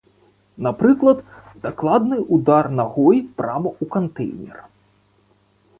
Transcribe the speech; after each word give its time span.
Напрыклад, 0.67 1.19
дакладны 1.65 2.17
ўдар 2.39 2.65
нагой 2.81 3.17
прама 3.39 3.69
ў 3.81 3.91
кантэйнер. 3.99 4.57